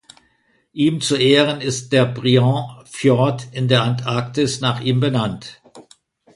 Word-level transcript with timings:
Ihm 0.73 0.99
zu 0.99 1.15
Ehren 1.15 1.61
ist 1.61 1.91
der 1.93 2.07
Briand-Fjord 2.07 3.49
in 3.51 3.67
der 3.67 3.83
Antarktis 3.83 4.59
nach 4.59 4.81
ihm 4.81 4.99
benannt. 4.99 5.61